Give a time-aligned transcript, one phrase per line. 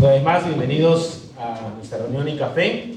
[0.00, 2.94] Una vez más, bienvenidos a nuestra reunión en café.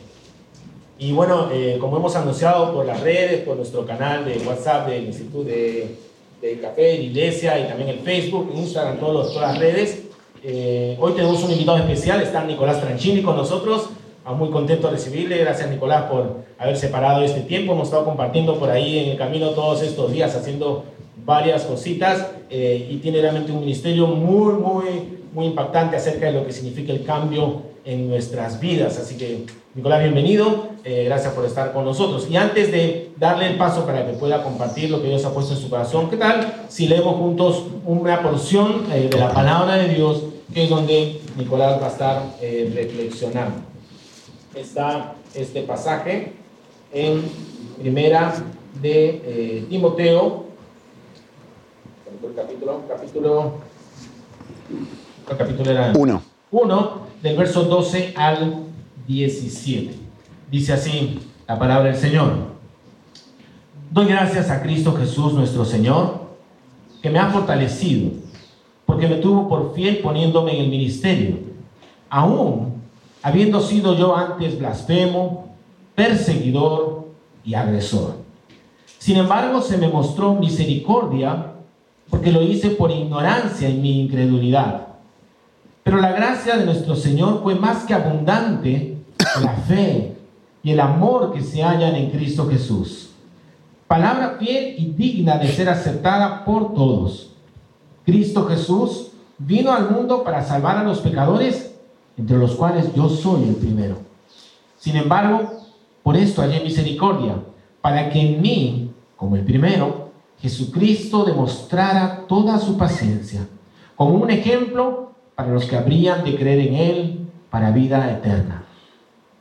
[0.97, 5.07] Y bueno, eh, como hemos anunciado por las redes, por nuestro canal de WhatsApp del
[5.07, 5.97] Instituto de,
[6.41, 10.03] de Café, de Iglesia y también el Facebook, Instagram, todas las redes,
[10.45, 13.89] eh, hoy tenemos un invitado especial, está Nicolás Tranchini con nosotros.
[14.23, 15.39] Ah, muy contento de recibirle.
[15.39, 17.73] Gracias, Nicolás, por haber separado este tiempo.
[17.73, 20.85] Hemos estado compartiendo por ahí en el camino todos estos días, haciendo
[21.25, 26.45] varias cositas eh, y tiene realmente un ministerio muy, muy, muy impactante acerca de lo
[26.45, 28.97] que significa el cambio en nuestras vidas.
[28.97, 30.67] Así que, Nicolás, bienvenido.
[30.83, 32.27] Eh, gracias por estar con nosotros.
[32.29, 35.53] Y antes de darle el paso para que pueda compartir lo que Dios ha puesto
[35.53, 39.89] en su corazón, ¿qué tal si leemos juntos una porción eh, de la palabra de
[39.89, 43.57] Dios, que es donde Nicolás va a estar reflexionando?
[44.55, 46.33] Está este pasaje
[46.93, 47.23] en
[47.79, 48.33] primera
[48.81, 50.43] de Timoteo
[52.29, 52.81] el capítulo?
[52.87, 53.53] Capítulo.
[55.25, 55.93] ¿Cuál capítulo era?
[55.95, 56.21] 1.
[56.51, 56.91] 1,
[57.21, 58.65] del verso 12 al
[59.07, 59.95] 17.
[60.51, 62.53] Dice así la palabra del Señor.
[63.89, 66.23] Doy gracias a Cristo Jesús nuestro Señor,
[67.01, 68.11] que me ha fortalecido,
[68.85, 71.37] porque me tuvo por fiel poniéndome en el ministerio,
[72.09, 72.81] aún
[73.21, 75.55] habiendo sido yo antes blasfemo,
[75.95, 77.07] perseguidor
[77.45, 78.15] y agresor.
[78.99, 81.53] Sin embargo, se me mostró misericordia
[82.09, 84.92] porque lo hice por ignorancia y mi incredulidad.
[85.83, 88.97] Pero la gracia de nuestro Señor fue más que abundante
[89.41, 90.15] la fe
[90.63, 93.09] y el amor que se hallan en Cristo Jesús.
[93.87, 97.31] Palabra fiel y digna de ser aceptada por todos.
[98.05, 101.75] Cristo Jesús vino al mundo para salvar a los pecadores,
[102.17, 103.97] entre los cuales yo soy el primero.
[104.77, 105.51] Sin embargo,
[106.01, 107.35] por esto hallé misericordia,
[107.81, 113.47] para que en mí, como el primero, Jesucristo demostrara toda su paciencia
[113.95, 115.12] como un ejemplo
[115.43, 118.63] para los que habrían de creer en Él para vida eterna.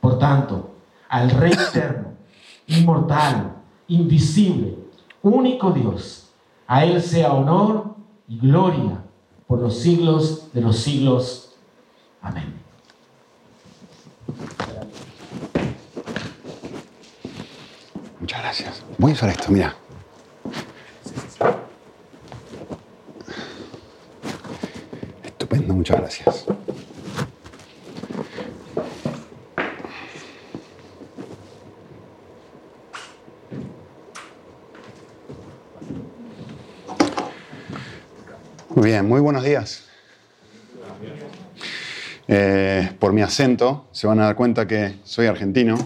[0.01, 0.71] Por tanto,
[1.07, 2.09] al Rey eterno,
[2.67, 3.53] inmortal,
[3.87, 4.75] invisible,
[5.21, 6.29] único Dios,
[6.67, 7.95] a Él sea honor
[8.27, 9.01] y gloria
[9.47, 11.55] por los siglos de los siglos.
[12.21, 12.53] Amén.
[18.19, 18.83] Muchas gracias.
[18.97, 19.82] Voy a mira.
[25.67, 26.45] Muchas gracias.
[38.75, 39.83] Muy bien, muy buenos días.
[42.27, 45.77] Eh, por mi acento se van a dar cuenta que soy argentino,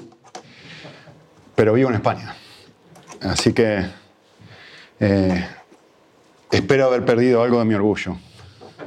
[1.55, 2.35] pero vivo en España.
[3.21, 3.85] Así que
[4.99, 5.47] eh,
[6.51, 8.17] espero haber perdido algo de mi orgullo.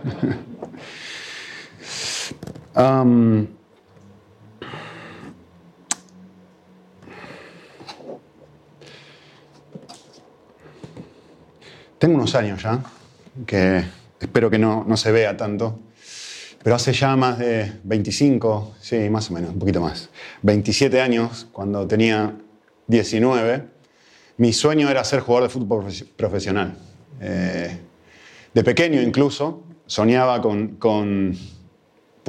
[11.99, 12.81] tengo unos años ya,
[13.47, 13.85] que
[14.19, 15.79] espero que no, no, se vea tanto,
[16.63, 20.09] pero hace ya más de 25, sí, más o menos, un poquito más,
[20.41, 22.35] 27 años, cuando tenía
[22.87, 23.65] 19,
[24.39, 25.85] mi sueño era ser jugador de fútbol
[26.17, 26.79] profesional.
[27.21, 27.79] Eh,
[28.55, 31.37] de pequeño incluso, soñaba con, con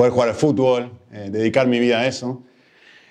[0.01, 2.41] poder jugar al fútbol, eh, dedicar mi vida a eso.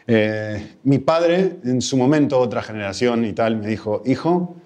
[0.08, 4.56] Eh, mi padre, en su momento, otra generación y tal, me dijo, hijo,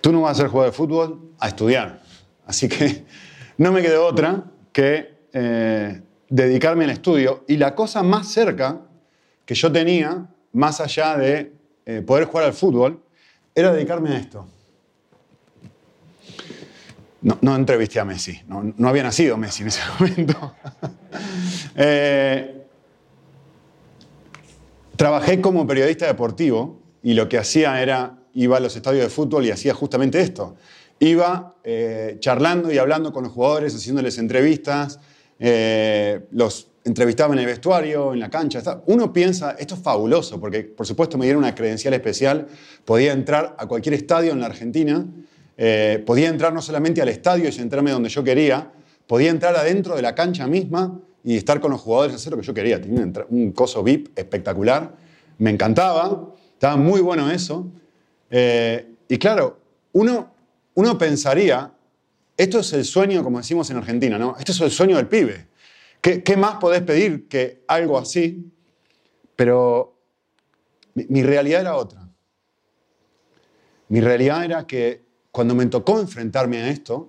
[0.00, 2.02] tú no vas a ser jugador de fútbol, a estudiar.
[2.46, 3.04] Así que
[3.58, 7.44] no me quedó otra que eh, dedicarme al estudio.
[7.46, 8.80] Y la cosa más cerca
[9.44, 11.52] que yo tenía, más allá de
[12.04, 13.00] poder jugar al fútbol,
[13.54, 14.48] era dedicarme a esto.
[17.20, 20.54] No, entrevisté a Messi, no, había nacido Messi en ese momento.
[21.74, 22.64] Eh,
[24.94, 29.46] trabajé como periodista deportivo y lo que hacía era, iba a los estadios de fútbol
[29.46, 30.56] y hacía justamente esto.
[31.00, 35.00] Iba eh, charlando y hablando con los jugadores, haciéndoles entrevistas,
[35.40, 38.62] eh, los entrevistaba en el vestuario, en la cancha.
[38.86, 42.46] Uno piensa, esto es fabuloso, porque por supuesto me dieron una credencial especial,
[42.84, 45.04] podía entrar a cualquier estadio en la Argentina
[45.60, 48.70] eh, podía entrar no solamente al estadio y sentarme donde yo quería,
[49.08, 52.44] podía entrar adentro de la cancha misma y estar con los jugadores, hacer lo que
[52.44, 52.80] yo quería.
[52.80, 54.94] Tenía un, coso VIP espectacular,
[55.38, 57.66] me encantaba, estaba muy bueno eso.
[58.30, 59.58] Eh, y claro,
[59.92, 60.32] uno,
[60.74, 61.72] uno pensaría,
[62.36, 64.36] esto es el sueño, como decimos en Argentina, ¿no?
[64.38, 65.48] Esto es el sueño del pibe.
[66.00, 68.52] ¿Qué, qué más podés pedir que algo así?
[69.34, 69.98] Pero
[70.94, 72.08] mi realidad era otra.
[73.88, 77.08] Mi realidad era que cuando me tocó enfrentarme a esto,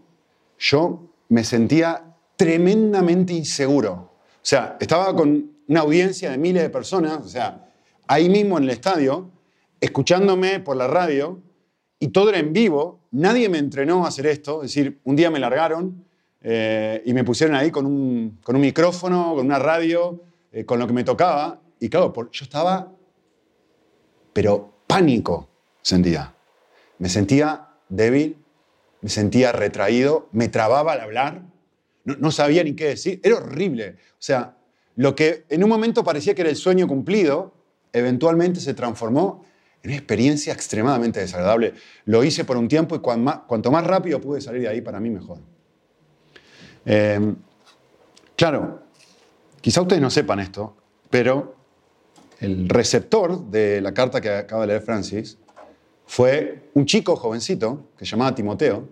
[0.58, 4.10] yo me sentía tremendamente inseguro,
[4.50, 7.70] sea, estaba con una audiencia de miles de personas, o sea,
[8.08, 9.30] ahí mismo en el estadio,
[9.80, 11.40] escuchándome por la radio,
[12.00, 15.30] y todo era en vivo, nadie me entrenó a hacer esto, es decir, un día
[15.30, 16.04] me largaron
[16.42, 20.20] eh, y me pusieron ahí con un, con un micrófono, con una radio,
[20.52, 22.92] eh, con lo que me tocaba, y claro, yo estaba,
[24.34, 25.48] pero pánico
[25.84, 26.34] sentía.
[26.98, 28.38] Me sentía débil,
[29.02, 31.44] me sentía retraído, me trababa al hablar,
[32.06, 33.98] no, sabía ni qué decir, era horrible.
[34.14, 34.58] O sea,
[34.96, 37.54] lo que en un momento parecía que era el sueño cumplido,
[37.94, 39.46] eventualmente se transformó
[39.84, 41.74] una experiencia extremadamente desagradable.
[42.06, 45.10] Lo hice por un tiempo y cuanto más rápido pude salir de ahí, para mí
[45.10, 45.40] mejor.
[46.86, 47.36] Em,
[48.36, 48.82] claro,
[49.62, 50.76] quizá ustedes no sepan esto,
[51.10, 51.56] pero
[52.40, 55.38] el receptor de la carta que acaba de leer Francis
[56.10, 58.90] fue un chico jovencito que se llamaba Timoteo.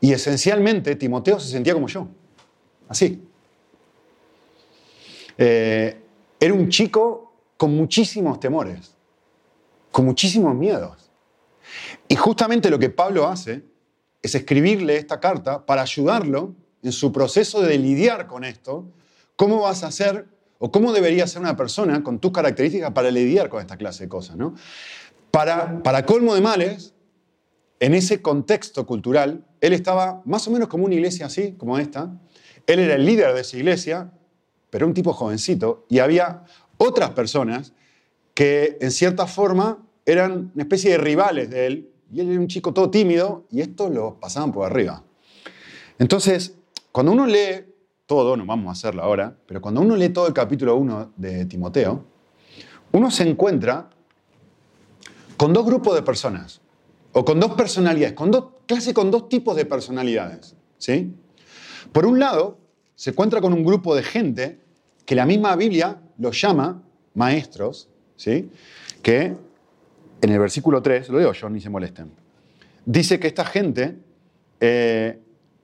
[0.00, 2.08] Y esencialmente Timoteo se sentía como yo,
[2.88, 3.22] así.
[5.38, 5.96] Eh,
[6.40, 8.96] era un chico con muchísimos temores
[9.96, 11.10] con muchísimos miedos.
[12.06, 13.62] Y justamente lo que Pablo hace
[14.20, 18.90] es escribirle esta carta para ayudarlo en su proceso de lidiar con esto,
[19.36, 20.26] cómo vas a hacer
[20.58, 24.08] o cómo debería ser una persona con tus características para lidiar con esta clase de
[24.10, 24.36] cosas.
[24.36, 24.54] ¿no?
[25.36, 26.94] Para, para colmo de males,
[27.78, 32.18] en ese contexto cultural, él estaba más o menos como una iglesia así, como esta.
[32.66, 34.12] Él era el líder de esa iglesia,
[34.70, 36.44] pero un tipo jovencito, y había
[36.78, 37.74] otras personas
[38.32, 42.48] que en cierta forma eran una especie de rivales de él, y él era un
[42.48, 45.04] chico todo tímido, y estos lo pasaban por arriba.
[45.98, 46.56] Entonces,
[46.92, 47.74] cuando uno lee
[48.06, 51.44] todo, no vamos a hacerlo ahora, pero cuando uno lee todo el capítulo 1 de
[51.44, 52.06] Timoteo,
[52.92, 53.90] uno se encuentra
[55.36, 56.60] con dos grupos de personas,
[57.12, 60.54] o con dos personalidades, con dos, casi con dos tipos de personalidades.
[60.78, 61.14] ¿sí?
[61.92, 62.58] Por un lado,
[62.94, 64.60] se encuentra con un grupo de gente
[65.04, 66.82] que la misma Biblia los llama
[67.14, 68.50] maestros, ¿sí?
[69.02, 69.34] que
[70.20, 72.12] en el versículo 3, lo digo yo, ni se molesten,
[72.84, 73.96] dice que esta gente,
[74.60, 75.18] eh,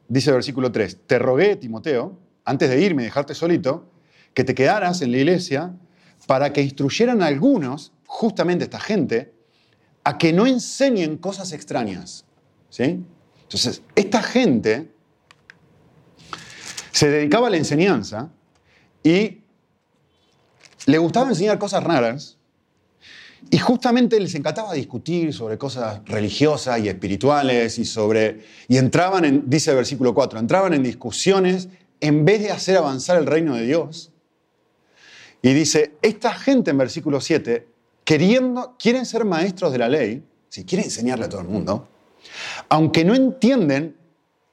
[0.09, 3.91] dice el versículo 3, te rogué, Timoteo, antes de irme y dejarte solito,
[4.35, 5.75] que te quedaras en la iglesia
[6.27, 9.33] para que instruyeran a algunos, justamente esta gente,
[10.04, 12.25] a que no enseñen cosas extrañas.
[12.70, 13.04] ¿sí?
[13.43, 14.90] Entonces, esta gente
[16.90, 18.31] se dedicaba a la enseñanza
[19.02, 19.40] y
[20.87, 22.38] le gustaba enseñar cosas raras
[23.50, 29.50] y justamente les encantaba discutir sobre cosas religiosas y espirituales y sobre y entraban en
[29.50, 31.69] dice el versículo 4, entraban en discusiones
[32.00, 34.12] en vez de hacer avanzar el reino de Dios.
[35.43, 37.66] Y dice, esta gente en versículo 7
[38.79, 41.88] quieren ser maestros de la ley, si quieren enseñarle a todo el mundo,
[42.69, 43.97] aunque no entienden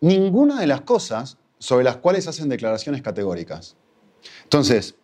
[0.01, 3.75] ninguna de las cosas sobre las cuales hacen declaraciones categóricas.
[4.43, 4.95] Entonces,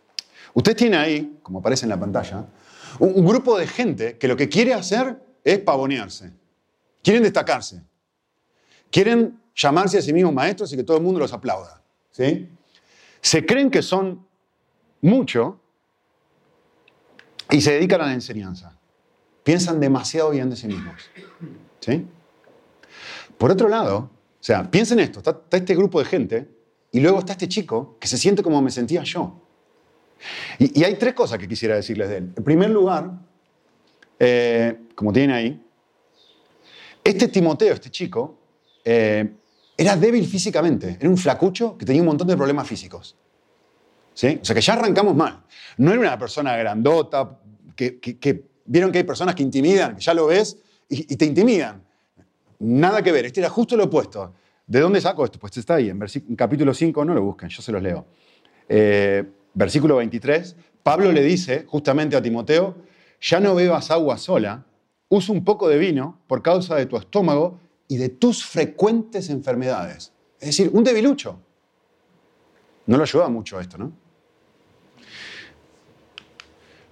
[0.54, 2.46] usted tiene ahí, como aparece en la pantalla,
[3.00, 6.31] un, grupo de gente que lo que quiere hacer es pavonearse.
[7.04, 7.81] Quieren destacarse.
[8.90, 11.81] Quieren llamarse a sí mismos maestros y que todo el mundo los aplauda.
[12.12, 12.50] ¿sí?
[13.22, 14.25] Se creen que son
[15.02, 15.60] mucho
[17.51, 18.77] y se dedican a la enseñanza.
[19.44, 20.95] Piensan demasiado bien de sí mismos.
[21.80, 22.06] ¿sí?
[23.38, 26.50] Por otro lado, o sea, piensen esto, está, este grupo de gente
[26.92, 29.42] y luego está este chico que se siente como me sentía yo.
[30.59, 32.33] Y, hay tres cosas que quisiera decirles de él.
[32.35, 33.11] En primer lugar,
[34.18, 35.61] eh, como tienen ahí,
[37.04, 38.40] este Timoteo, este chico,
[38.83, 39.30] eh,
[39.78, 43.16] era débil físicamente, era un flacucho que tenía un montón de problemas físicos.
[44.16, 45.44] O sea que ya arrancamos mal.
[45.78, 47.38] No era una persona grandota,
[47.76, 50.57] que, vieron que hay personas que intimidan, que ya lo ves
[50.88, 51.84] y, te intimidan.
[52.60, 54.34] Nada que ver, este era justo lo opuesto.
[54.66, 55.38] ¿De dónde saco esto?
[55.38, 56.00] Pues está ahí, en,
[56.36, 58.06] capítulo 5, no lo busquen, yo se los leo.
[58.68, 62.76] Eh, versículo 23, Pablo le dice justamente a Timoteo,
[63.22, 64.66] ya no bebas agua sola,
[65.10, 70.14] usa un poco de vino por causa de tu estómago y de tus frecuentes enfermedades.
[70.40, 71.40] Es decir, un debilucho.
[72.88, 74.05] No lo ayuda mucho esto, ¿no?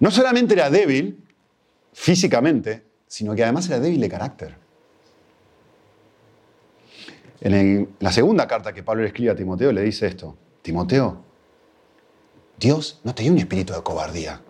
[0.00, 1.24] No solamente era débil
[1.92, 4.56] físicamente, sino que además era débil de carácter.
[7.40, 11.22] En la segunda carta que Pablo le escribe a Timoteo le dice esto, Timoteo,
[12.58, 14.40] Dios no te dio un espíritu de cobardía.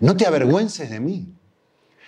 [0.00, 1.28] No te avergüences de mí.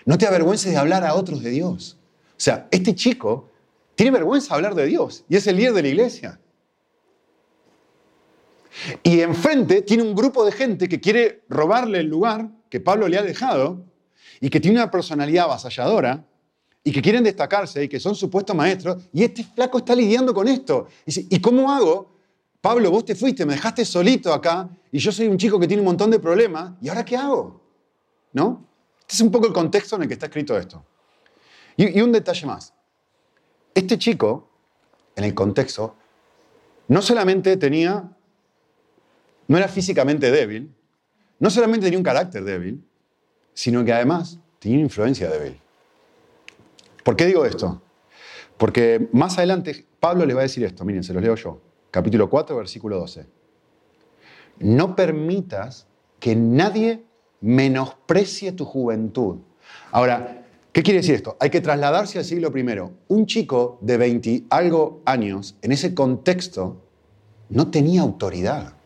[0.05, 1.99] No te avergüences de hablar a otros de Dios.
[2.31, 3.51] O sea, este chico
[3.95, 6.41] tiene vergüenza de hablar de Dios y es el líder de la iglesia.
[9.03, 13.19] Y enfrente tiene un grupo de gente que quiere robarle el lugar que Pablo le
[13.19, 13.85] ha dejado
[14.41, 16.25] y que tiene una personalidad avasalladora
[16.85, 19.03] y que quieren destacarse y que son supuestos maestros.
[19.13, 20.87] Y este flaco está lidiando con esto.
[21.03, 22.19] Y dice, ¿y cómo hago
[22.61, 25.81] Pablo, vos te fuiste, me dejaste solito acá y yo soy un chico que tiene
[25.81, 27.63] un montón de problemas, ¿y ahora qué hago?
[28.33, 28.67] ¿No?
[29.01, 30.85] Este es un poco el contexto en el que está escrito esto.
[31.77, 32.75] Y, y un detalle más.
[33.75, 34.51] Este chico,
[35.15, 35.95] en el contexto,
[36.89, 38.11] no solamente tenía,
[39.49, 40.73] no era físicamente débil,
[41.41, 42.85] no solamente tenía un carácter débil,
[43.55, 45.59] sino que además tenía una influencia débil.
[47.03, 47.83] ¿Por qué digo esto?
[48.57, 52.29] Porque más adelante Pablo les va a decir esto, miren, se los leo yo, capítulo
[52.29, 53.27] 4, versículo 12.
[54.61, 55.87] No permitas
[56.21, 57.05] que nadie
[57.41, 59.39] menosprecie tu juventud.
[59.93, 61.37] Ahora, ¿qué quiere decir esto?
[61.41, 62.91] Hay que trasladarse al siglo I.
[63.09, 66.83] Un chico de 20 algo años, en ese contexto,
[67.49, 68.78] no tenía autoridad.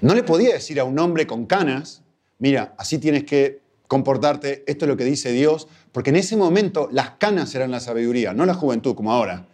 [0.00, 2.02] No le podía decir a un hombre con canas,
[2.38, 6.88] mira, así tienes que comportarte, esto es lo que dice Dios, porque en ese momento
[6.90, 9.46] las canas eran la sabiduría, no la juventud como ahora.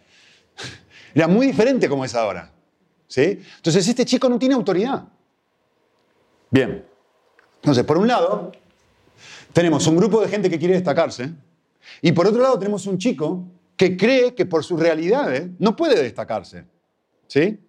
[1.13, 2.51] Era muy diferente como es ahora.
[3.07, 3.39] ¿sí?
[3.57, 5.03] Entonces este chico no tiene autoridad.
[6.49, 6.85] Bien,
[7.55, 8.51] entonces por un lado
[9.53, 11.31] tenemos un grupo de gente que quiere destacarse
[12.01, 13.45] y por otro lado tenemos un chico
[13.75, 16.65] que cree que por sus realidades no puede destacarse.
[17.27, 17.59] ¿sí?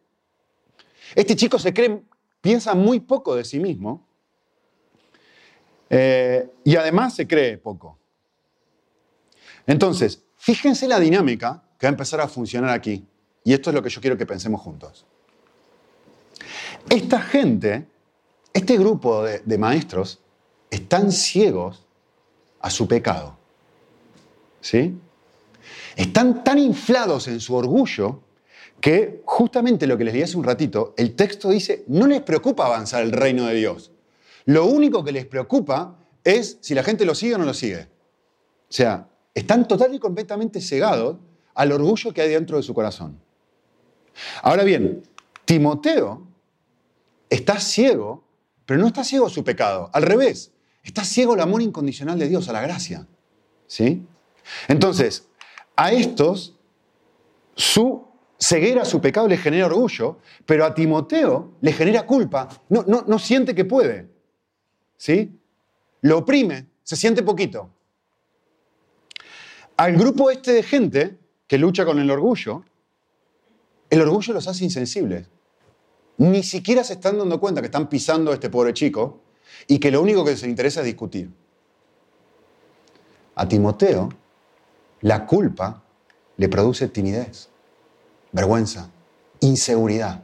[1.15, 2.03] Este chico se cree,
[2.43, 4.07] piensa muy poco de sí mismo
[5.89, 7.99] eh, y además se cree poco.
[9.67, 13.07] Entonces, fíjense la dinámica que va a empezar a funcionar aquí.
[13.45, 15.07] Y esto es lo que yo quiero que pensemos juntos.
[16.91, 17.87] Esta gente,
[18.53, 20.19] este grupo de, de maestros,
[20.71, 21.85] están ciegos
[22.61, 23.37] a su pecado.
[24.61, 24.99] ¿Sí?
[25.97, 28.21] Están tan inflados en su orgullo
[28.83, 32.67] que justamente lo que les leí hace un ratito, el texto dice, no les preocupa
[32.67, 33.93] avanzar el reino de Dios.
[34.45, 37.83] Lo único que les preocupa es si la gente lo sigue o no lo sigue.
[37.83, 41.17] O sea, están total y completamente cegados
[41.55, 43.21] al orgullo que hay dentro de su corazón.
[44.43, 45.05] Ahora bien,
[45.45, 46.27] Timoteo
[47.31, 48.25] está ciego,
[48.67, 49.91] pero no está ciego a su pecado.
[49.93, 50.51] Al revés,
[50.83, 53.07] está ciego al amor incondicional de Dios, a la gracia.
[53.69, 54.05] ¿Sí?
[54.67, 55.29] Entonces,
[55.77, 56.57] a estos,
[57.55, 58.12] su
[58.43, 62.49] ceguera, su pecado le genera orgullo, pero a Timoteo le genera culpa.
[62.69, 64.09] No, no, no siente que puede.
[65.03, 65.39] ¿sí?
[66.03, 67.71] Lo oprime, se siente poquito.
[69.77, 72.65] Al grupo este de gente que lucha con el orgullo,
[73.91, 75.29] el orgullo los hace insensibles.
[76.19, 79.21] Ni siquiera se están dando cuenta que están pisando a este pobre chico
[79.67, 81.31] y que lo único que les interesa es discutir.
[83.35, 84.09] A Timoteo,
[85.01, 85.83] la culpa
[86.37, 87.49] le produce timidez,
[88.33, 88.91] vergüenza,
[89.41, 90.23] inseguridad.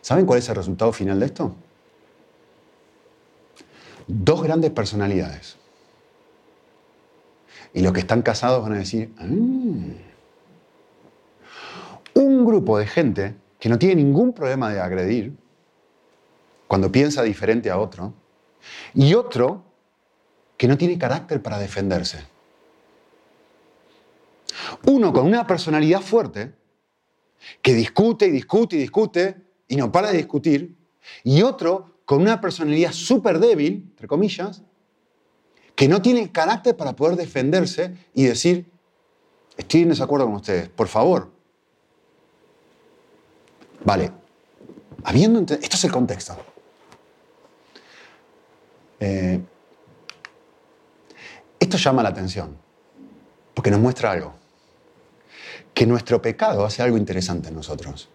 [0.00, 1.54] ¿Saben cuál es el resultado final de esto?
[4.06, 5.56] dos grandes personalidades.
[7.74, 9.24] Y los que están casados van a decir, ah".
[12.14, 15.36] un grupo de gente que no tiene ningún problema de agredir
[16.66, 18.12] cuando piensa diferente a otro,
[18.94, 19.62] y otro
[20.56, 22.18] que no tiene carácter para defenderse.
[24.84, 26.54] Uno con una personalidad fuerte,
[27.62, 29.36] que discute y discute y discute
[29.68, 30.76] y no para de discutir,
[31.24, 34.62] y otro con una personalidad súper débil, entre comillas,
[35.74, 38.66] que no tiene carácter para poder defenderse y decir,
[39.56, 41.30] estoy en desacuerdo con ustedes, por favor.
[43.84, 44.10] Vale,
[45.04, 46.36] habiendo esto es el contexto.
[48.98, 49.40] Eh,
[51.58, 52.56] esto llama la atención,
[53.52, 54.34] porque nos muestra algo.
[55.76, 58.08] Que nuestro pecado hace algo interesante en nosotros.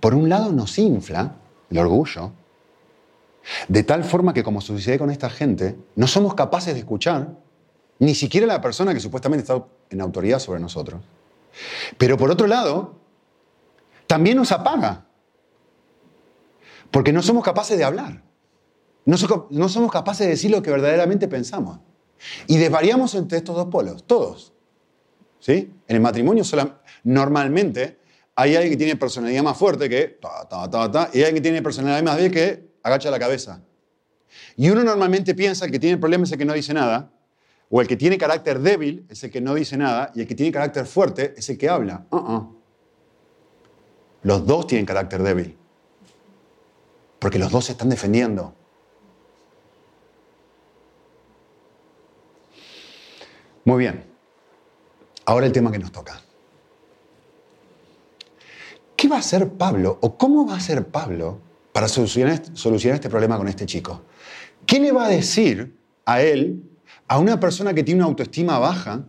[0.00, 1.36] Por un lado nos infla
[1.68, 2.32] el orgullo,
[3.68, 7.36] de tal forma que, como sucede con esta gente, no somos capaces de escuchar
[7.98, 11.02] ni siquiera la persona que supuestamente está en autoridad sobre nosotros.
[11.98, 12.94] Pero por otro lado,
[14.06, 15.04] también nos apaga,
[16.90, 18.22] porque no somos capaces de hablar,
[19.04, 19.18] no,
[19.68, 21.78] somos capaces de decir lo que verdaderamente pensamos.
[22.46, 24.54] Y desvariamos entre estos dos polos, todos.
[25.46, 26.42] En el matrimonio
[27.04, 27.98] normalmente
[28.34, 32.16] hay alguien que tiene personalidad más fuerte que y hay alguien que tiene personalidad más
[32.16, 33.62] débil que agacha la cabeza.
[34.56, 37.10] Y uno normalmente piensa que el que tiene problemas es el que no dice nada,
[37.70, 40.34] o el que tiene carácter débil es el que no dice nada, y el que
[40.34, 42.06] tiene carácter fuerte es el que habla.
[42.10, 42.56] Uh-uh.
[44.22, 45.56] Los dos tienen carácter débil,
[47.18, 48.54] porque los dos se están defendiendo.
[53.64, 54.04] Muy bien,
[55.26, 56.20] ahora el tema que nos toca.
[58.96, 61.40] ¿Qué va a hacer Pablo o cómo va a hacer Pablo
[61.76, 64.00] para solucionar, este problema con este chico.
[64.64, 66.62] ¿Qué le va a decir a él,
[67.06, 69.04] a una persona que tiene una autoestima baja?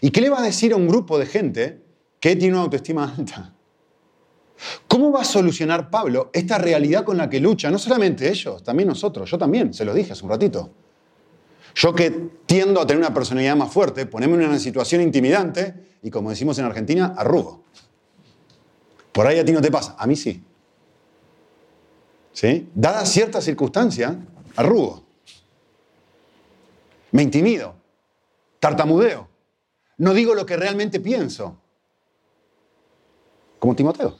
[0.00, 1.82] ¿Y qué le va a decir a un grupo de gente
[2.18, 3.52] que tiene una autoestima alta?
[4.88, 7.70] ¿Cómo va a solucionar Pablo esta realidad con la que lucha?
[7.70, 9.30] No solamente ellos, también nosotros.
[9.30, 10.70] Yo también, se lo dije hace un ratito.
[11.76, 12.10] Yo que
[12.46, 16.58] tiendo a tener una personalidad más fuerte, poneme en una situación intimidante y como decimos
[16.58, 17.64] en Argentina, arrugo.
[19.12, 20.42] Por ahí a ti no te pasa, a mí sí.
[22.32, 22.70] ¿Sí?
[22.74, 24.18] Dada cierta circunstancia,
[24.56, 25.04] arrugo.
[27.12, 27.74] Me intimido,
[28.58, 29.28] tartamudeo.
[29.98, 31.58] No digo lo que realmente pienso.
[33.58, 34.18] Como Timoteo.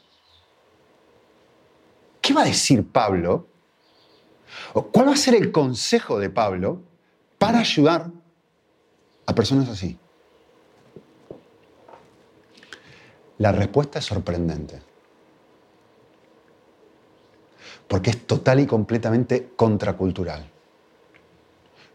[2.20, 3.46] ¿Qué va a decir Pablo?
[4.92, 6.82] ¿Cuál va a ser el consejo de Pablo
[7.38, 8.10] para ayudar
[9.26, 9.98] a personas así?
[13.38, 14.80] La respuesta es sorprendente.
[17.88, 20.50] Porque es total y completamente contracultural.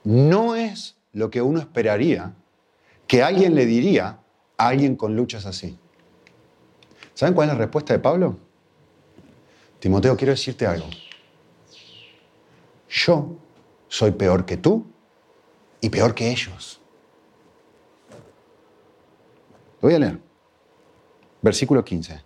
[0.04, 2.34] No es lo que uno esperaría
[3.08, 4.20] que alguien le diría
[4.58, 5.78] a alguien con luchas así.
[7.14, 8.38] ¿Saben cuál es la respuesta de Pablo?
[9.80, 10.88] Timoteo, quiero decirte algo.
[12.90, 13.36] Yo
[13.88, 14.86] soy peor que tú
[15.82, 16.80] y peor que ellos.
[19.82, 20.20] Lo voy a leer.
[21.42, 22.22] Versículo 15.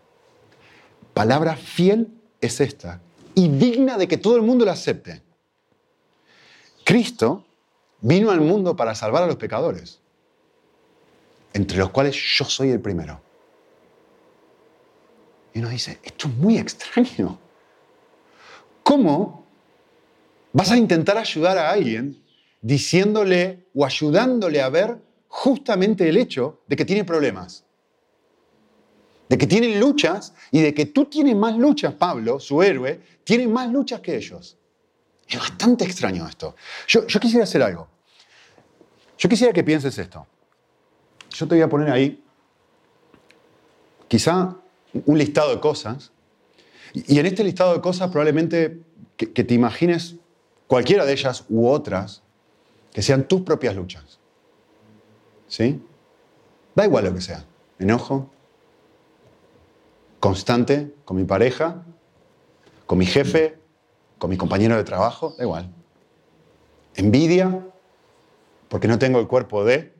[1.13, 3.01] Palabra fiel es esta
[3.33, 5.21] y digna de que todo el mundo la acepte.
[6.83, 7.45] Cristo
[8.01, 9.99] vino al mundo para salvar a los pecadores,
[11.53, 13.21] entre los cuales yo soy el primero.
[15.53, 17.39] Y uno dice, esto es muy extraño.
[18.83, 19.45] ¿Cómo
[20.51, 22.21] vas a intentar ayudar a alguien
[22.65, 27.63] diciéndole o ayudándole a ver justamente el hecho de que tiene problemas?
[29.29, 33.47] De que tiene luchas y de que tú tienes más luchas, Pablo, su héroe, tiene
[33.47, 34.57] más luchas que ellos.
[35.27, 36.55] Es bastante extraño esto.
[36.87, 37.87] Yo, yo quisiera hacer algo.
[39.19, 40.25] Yo quisiera que pienses esto.
[41.29, 42.23] Yo te voy a poner ahí
[44.07, 44.55] quizá
[45.05, 46.11] un listado de cosas
[46.93, 48.79] y en este listado de cosas probablemente
[49.17, 50.15] que, te imagines
[50.65, 52.23] cualquiera de ellas u otras
[52.95, 54.19] que sean tus propias luchas.
[55.49, 55.83] ¿Sí?
[56.73, 57.43] Da igual lo que sea.
[57.77, 58.31] Enojo,
[60.21, 61.83] constante con mi pareja,
[62.85, 63.59] con mi jefe,
[64.17, 65.73] con mi compañero de trabajo, da igual.
[66.95, 67.67] Envidia,
[68.69, 69.93] porque no tengo el cuerpo de,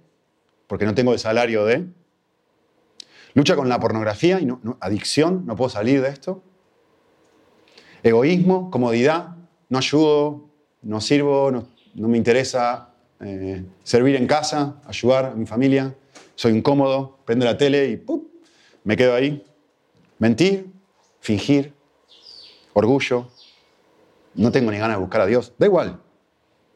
[0.68, 1.86] porque no tengo el salario de.
[3.34, 4.48] Lucha con la pornografía y
[4.80, 6.42] adicción, no puedo salir de esto.
[8.04, 9.36] Egoísmo, comodidad,
[9.68, 10.46] no ayudo,
[10.82, 15.96] no sirvo, no, me interesa eh, servir en casa, ayudar a mi familia,
[16.36, 18.06] soy incómodo, prendo la tele y
[18.84, 19.44] me quedo ahí.
[20.20, 20.68] Mentir,
[21.20, 21.74] fingir,
[22.74, 23.30] orgullo,
[24.36, 26.00] no tengo ni ganas de buscar a Dios, da igual.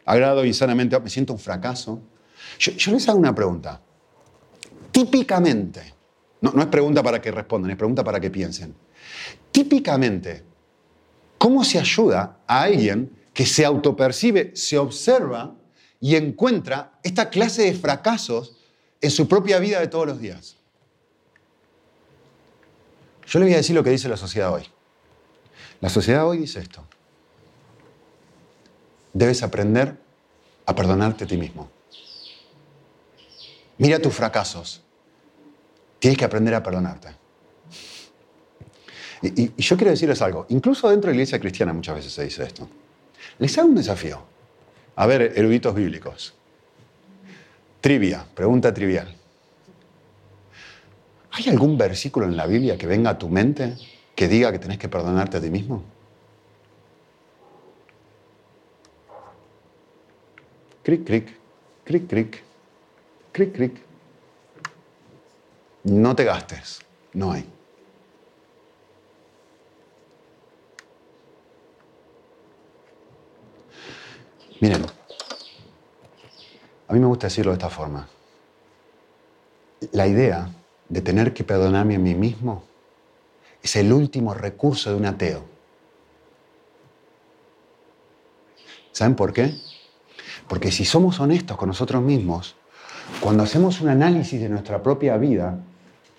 [0.06, 2.02] Agrado insanamente, me siento un fracaso.
[2.58, 3.82] Yo, les hago una pregunta.
[4.92, 5.94] Típicamente,
[6.42, 8.74] no, no es pregunta para que respondan, es pregunta para que piensen.
[9.52, 10.50] Típicamente,
[11.40, 15.56] ¿Cómo se ayuda a alguien que se autopercibe, se observa
[16.00, 18.58] y encuentra esta clase de fracasos
[19.02, 20.58] en su propia vida de todos los días?
[23.28, 24.64] Yo le voy a decir lo que dice la sociedad hoy.
[25.82, 26.84] La sociedad hoy dice esto.
[29.14, 29.98] Debes aprender
[30.66, 31.70] a perdonarte a ti mismo.
[33.78, 34.82] Mira tus fracasos.
[36.00, 37.10] Tienes que aprender a perdonarte.
[39.22, 42.44] Y, yo quiero decirles algo, incluso dentro de la iglesia cristiana muchas veces se dice
[42.44, 42.68] esto.
[43.40, 44.20] Les hago un desafío.
[44.96, 46.34] A ver, eruditos bíblicos.
[47.82, 49.16] Trivia, pregunta trivial.
[51.32, 53.78] ¿Hay algún versículo en la Biblia que venga a tu mente
[54.16, 55.84] que diga que tenés que perdonarte a ti mismo?
[60.84, 61.38] Cric, cric,
[61.86, 62.44] cric, cric,
[63.32, 63.82] cric, cric.
[65.84, 66.82] No te gastes,
[67.14, 67.46] no hay.
[74.62, 74.86] Miren,
[76.88, 78.08] a mí me gusta decirlo de esta forma.
[79.94, 80.50] La idea
[80.90, 82.64] de tener que perdonarme a mí mismo
[83.64, 85.46] es el último recurso de un ateo.
[88.92, 89.54] ¿Saben por qué?
[90.50, 92.56] Porque si somos honestos con nosotros mismos,
[93.22, 95.60] cuando hacemos un análisis de nuestra propia vida,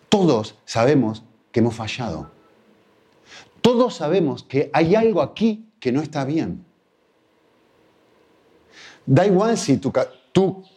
[0.09, 2.31] todos sabemos que hemos fallado.
[3.61, 6.65] Todos sabemos que hay algo aquí que no está bien.
[9.11, 9.93] Da igual si tu,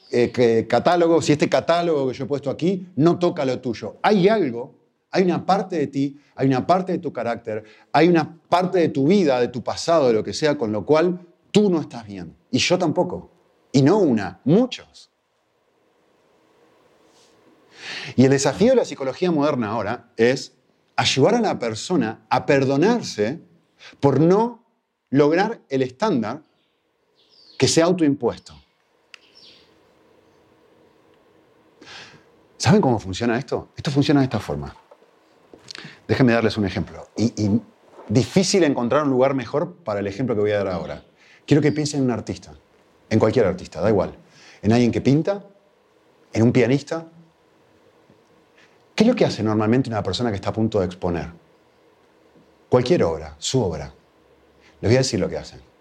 [0.10, 3.98] eh, catálogo, si este catálogo que yo he puesto aquí no toca lo tuyo.
[4.02, 4.74] Hay algo,
[5.12, 8.90] hay una parte de ti, hay una parte de tu carácter, hay una parte de
[8.90, 11.20] tu vida, de tu pasado, de lo que sea, con lo cual
[11.52, 12.36] tú no estás bien.
[12.50, 13.30] Y yo tampoco.
[13.72, 15.12] Y no una, muchos.
[18.16, 20.54] Y el desafío de la psicología moderna ahora es
[20.96, 23.42] ayudar a la persona a perdonarse
[24.00, 24.66] por no
[25.12, 26.42] lograr el estándar
[27.64, 28.54] que se autoimpuesto.
[32.58, 33.70] ¿Saben cómo funciona esto?
[33.78, 34.76] Esto funciona de esta forma.
[36.06, 37.08] Déjenme darles un ejemplo.
[37.16, 37.62] Y, y,
[38.10, 41.06] difícil encontrar un lugar mejor para el ejemplo que voy a dar ahora.
[41.48, 42.54] Quiero que piensen en un artista,
[43.10, 44.14] en cualquier artista, da igual.
[44.62, 45.46] En alguien que pinta,
[46.34, 47.08] en un pianista.
[48.94, 51.30] ¿Qué es lo que hace normalmente una persona que está a punto de exponer?
[52.68, 53.94] Cualquier obra, su obra.
[54.82, 55.73] Les voy a decir lo que hace.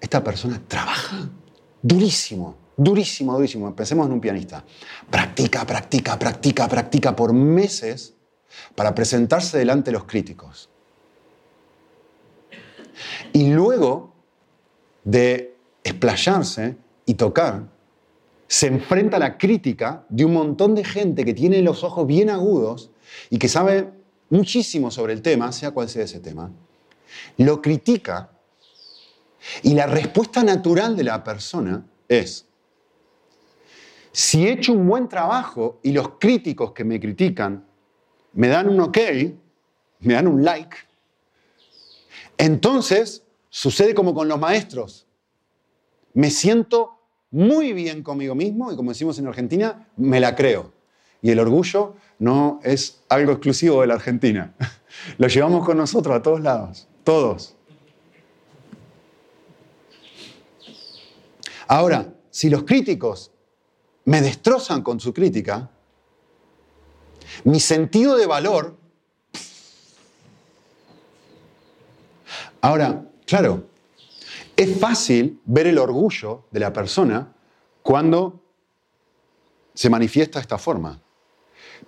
[0.00, 1.28] Esta persona trabaja
[1.82, 3.74] durísimo, durísimo, durísimo.
[3.74, 4.64] Pensemos en un pianista.
[5.10, 8.14] Practica, practica, practica, practica por meses
[8.74, 10.70] para presentarse delante de los críticos.
[13.32, 14.12] Y luego
[15.04, 17.68] de explayarse y tocar,
[18.46, 22.30] se enfrenta a la crítica de un montón de gente que tiene los ojos bien
[22.30, 22.90] agudos
[23.30, 23.90] y que sabe
[24.28, 26.50] muchísimo sobre el tema, sea cual sea ese tema,
[27.38, 28.30] lo critica
[29.62, 32.46] y la respuesta natural de la persona es,
[34.12, 37.64] si he hecho un buen trabajo y los críticos que me critican
[38.32, 38.98] me dan un ok,
[40.00, 40.76] me dan un like,
[42.38, 45.06] entonces sucede como con los maestros.
[46.14, 46.98] Me siento
[47.30, 50.72] muy bien conmigo mismo y como decimos en Argentina, me la creo.
[51.22, 54.54] Y el orgullo no es algo exclusivo de la Argentina.
[55.18, 57.56] Lo llevamos con nosotros a todos lados, todos.
[61.70, 63.30] Ahora, si los críticos
[64.06, 65.70] me destrozan con su crítica,
[67.44, 68.76] mi sentido de valor...
[72.60, 73.68] Ahora, claro,
[74.56, 77.32] es fácil ver el orgullo de la persona
[77.84, 78.42] cuando
[79.72, 81.00] se manifiesta de esta forma.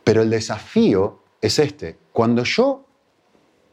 [0.05, 1.99] Pero el desafío es este.
[2.12, 2.87] Cuando yo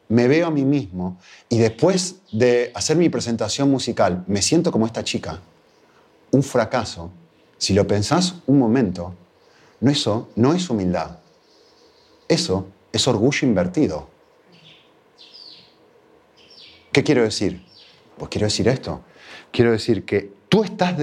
[0.07, 1.19] me veo a mí mismo
[1.49, 5.39] y después de hacer mi presentación musical me siento como esta chica,
[6.31, 7.11] un fracaso,
[7.57, 9.13] si lo pensás un momento,
[9.81, 11.19] no eso no es humildad.
[12.27, 14.07] Eso es orgullo invertido.
[16.91, 17.63] ¿Qué quiero decir?
[18.17, 19.01] Pues quiero decir esto.
[19.51, 20.95] Quiero decir que tú estás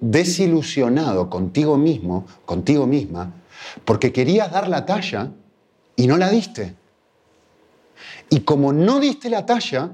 [0.00, 3.32] desilusionado contigo mismo, contigo misma,
[3.84, 5.32] porque querías dar la talla
[5.96, 6.74] y no la diste.
[8.30, 9.90] Y como no diste la talla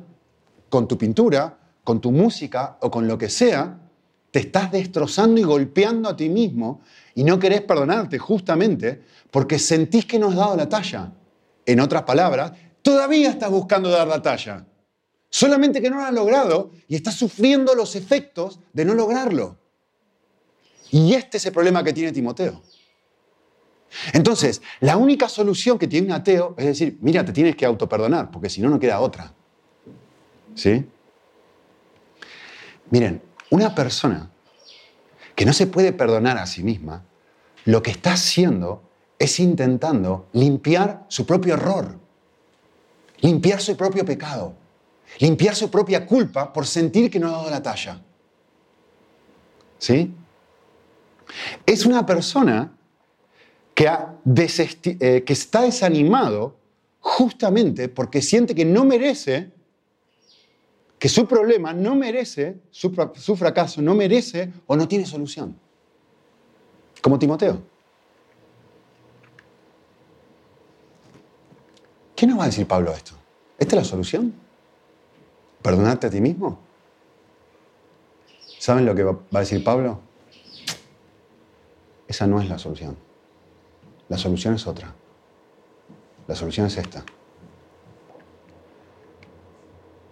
[0.69, 3.79] con tu pintura, con tu música o con lo que sea,
[4.31, 6.83] te estás destrozando y golpeando a ti mismo
[7.15, 11.13] y no querés perdonarte justamente porque sentís que no has dado la talla.
[11.67, 14.67] En otras palabras, todavía estás buscando dar la talla.
[15.29, 19.59] Solamente que no lo has logrado y estás sufriendo los efectos de no lograrlo.
[20.91, 22.63] Y este es el problema que tiene Timoteo.
[24.13, 28.31] Entonces, la única solución que tiene un ateo es decir, mira, te tienes que autoperdonar,
[28.31, 29.33] porque si no, no queda otra.
[30.55, 30.85] ¿Sí?
[32.91, 34.31] Miren, una persona
[35.35, 37.05] que no se puede perdonar a sí misma,
[37.65, 38.83] lo que está haciendo
[39.19, 41.99] es intentando limpiar su propio error,
[43.21, 44.55] limpiar su propio pecado
[45.19, 48.01] limpiar su propia culpa por sentir que no ha dado la talla.
[49.79, 50.13] ¿Sí?
[51.67, 52.73] Es una persona
[53.75, 56.57] que, eh, que está desanimado
[57.01, 59.51] justamente porque siente que no merece,
[61.01, 65.59] que su problema no merece, su, su fracaso no merece o no tiene solución.
[67.01, 67.63] Como Timoteo.
[72.15, 73.15] ¿Qué nos va a decir Pablo esto?
[73.59, 74.35] ¿Esta es la solución?
[75.63, 76.61] ¿Perdonarte a ti mismo?
[78.59, 80.01] ¿Saben lo que va a decir Pablo?
[82.07, 82.95] Esa no es la solución.
[84.11, 84.95] La solución es otra.
[86.27, 87.03] La solución es esta.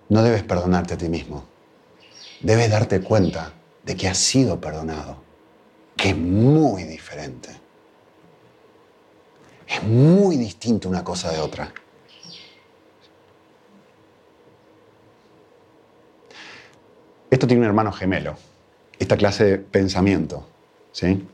[0.08, 1.44] No debes perdonarte a ti mismo.
[2.40, 3.52] Debes darte cuenta
[3.84, 5.16] de que has sido perdonado,
[5.96, 7.50] que es muy diferente.
[9.66, 11.72] Es muy distinto una cosa de otra.
[17.30, 18.36] Esto tiene un hermano gemelo,
[18.98, 20.46] esta clase de pensamiento,
[20.92, 21.28] ¿sí?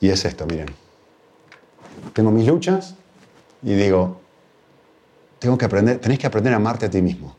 [0.00, 0.74] Y es esto, miren.
[2.12, 2.94] Tengo mis luchas
[3.62, 4.20] y digo,
[5.38, 7.36] tengo que aprender, tenés que aprender a amarte a ti mismo.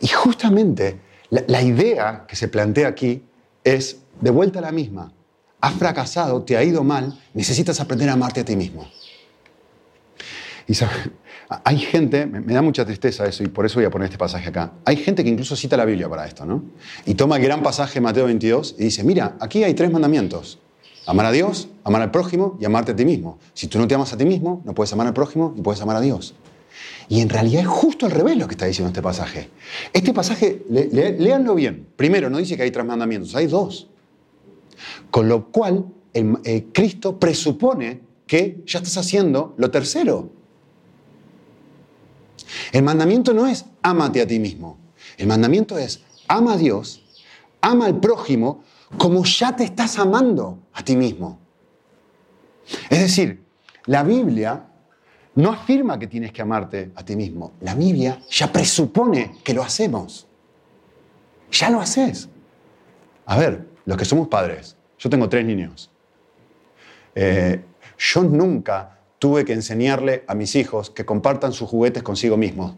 [0.00, 0.98] Y justamente
[1.30, 3.22] la, idea que se plantea aquí
[3.64, 5.12] es de vuelta a la misma.
[5.60, 8.90] Has fracasado, te ha ido mal, necesitas aprender a amarte a ti mismo.
[10.66, 10.72] Y
[11.64, 14.48] hay gente, me da mucha tristeza eso y por eso voy a poner este pasaje
[14.48, 14.72] acá.
[14.84, 16.62] Hay gente que incluso cita la Biblia para esto, ¿no?
[17.04, 20.58] Y toma el gran pasaje de Mateo 22 y dice, mira, aquí hay tres mandamientos.
[21.06, 23.38] Amar a Dios, amar al prójimo y amarte a ti mismo.
[23.54, 25.80] Si tú no te amas a ti mismo, no puedes amar al prójimo y puedes
[25.80, 26.34] amar a Dios.
[27.08, 29.48] Y en realidad es justo al revés lo que está diciendo este pasaje.
[29.92, 31.88] Este pasaje, léanlo bien.
[31.96, 33.88] Primero, no dice que hay tres mandamientos, hay dos.
[35.10, 40.30] Con lo cual, eh, Cristo presupone que ya estás haciendo lo tercero.
[42.72, 44.78] El mandamiento no es ámate a ti mismo.
[45.16, 46.99] El mandamiento es ama a Dios,
[47.60, 48.62] ama al prójimo
[48.98, 51.38] como ya te estás amando a ti mismo.
[52.88, 53.42] Es decir,
[53.86, 54.66] la Biblia
[55.34, 57.52] no afirma que tienes que amarte a ti mismo.
[57.60, 60.26] La Biblia ya presupone que lo hacemos.
[61.52, 62.28] Ya lo haces.
[63.26, 65.90] A ver, los que somos padres, yo tengo tres niños.
[67.14, 67.64] Eh,
[67.98, 72.74] yo nunca tuve que enseñarle a mis hijos que compartan sus juguetes consigo mismos.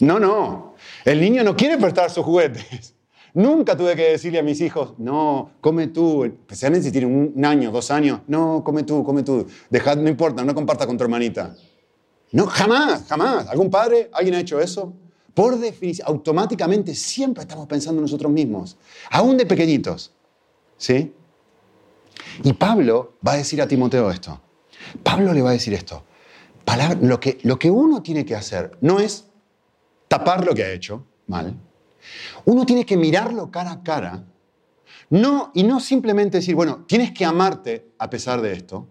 [0.00, 0.73] No, no.
[1.04, 2.94] El niño no quiere prestar sus juguetes.
[3.34, 7.72] Nunca tuve que decirle a mis hijos, no, come tú, especialmente si tienen un año,
[7.72, 11.54] dos años, no, come tú, come tú, Dejad, no importa, no comparta con tu hermanita.
[12.30, 13.48] No, jamás, jamás.
[13.48, 14.92] ¿Algún padre, alguien ha hecho eso?
[15.34, 18.76] Por definición, automáticamente siempre estamos pensando en nosotros mismos,
[19.10, 20.12] aún de pequeñitos.
[20.76, 21.12] ¿Sí?
[22.44, 24.40] Y Pablo va a decir a Timoteo esto.
[25.02, 26.04] Pablo le va a decir esto.
[27.02, 29.24] lo que uno tiene que hacer no es
[30.18, 31.54] tapar lo que ha hecho mal,
[32.44, 34.24] uno tiene que mirarlo cara a cara
[35.10, 38.88] no, y no simplemente decir, bueno, tienes que amarte a pesar de esto,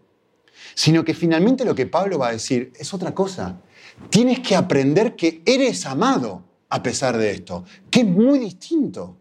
[0.75, 3.61] sino que finalmente lo que Pablo va a decir es otra cosa.
[4.09, 9.17] Tienes que aprender que eres amado a pesar de esto, que es muy distinto.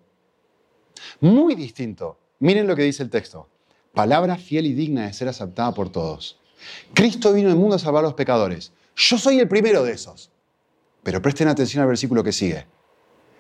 [1.21, 2.19] Muy distinto.
[2.41, 3.49] Miren lo que dice el texto.
[3.95, 6.38] Palabra fiel y digna de ser aceptada por todos.
[6.95, 8.73] Cristo vino al mundo a salvar a los pecadores.
[8.97, 10.32] Yo soy el primero de esos.
[11.03, 12.67] Pero presten atención al versículo que sigue.